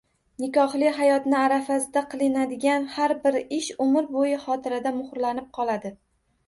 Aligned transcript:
Nikohli 0.43 0.87
hayotni 0.99 1.37
arafasida 1.41 2.03
qilinadigan 2.15 2.89
har 2.97 3.15
bir 3.27 3.39
ish 3.61 3.69
umr 3.87 4.13
bo‘yi 4.17 4.43
xotirada 4.49 4.97
muhrlanib 5.01 5.55
qoladi. 5.61 5.97